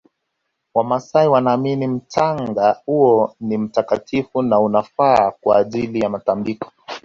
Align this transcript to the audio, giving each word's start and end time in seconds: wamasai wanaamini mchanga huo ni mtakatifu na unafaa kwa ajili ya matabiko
wamasai 0.75 1.27
wanaamini 1.27 1.87
mchanga 1.87 2.81
huo 2.85 3.35
ni 3.39 3.57
mtakatifu 3.57 4.41
na 4.41 4.59
unafaa 4.59 5.31
kwa 5.41 5.57
ajili 5.57 5.99
ya 5.99 6.09
matabiko 6.09 6.71